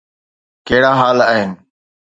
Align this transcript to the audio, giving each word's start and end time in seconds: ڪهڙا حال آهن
ڪهڙا 0.67 0.91
حال 0.99 1.17
آهن 1.31 1.49